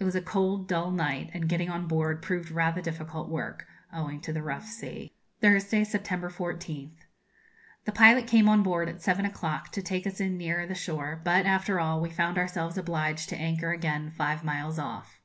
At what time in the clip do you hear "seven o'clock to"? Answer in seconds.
9.00-9.80